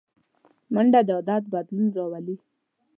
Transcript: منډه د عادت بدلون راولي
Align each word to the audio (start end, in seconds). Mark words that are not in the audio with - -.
منډه 0.73 0.99
د 1.07 1.09
عادت 1.17 1.43
بدلون 1.53 1.87
راولي 1.97 2.35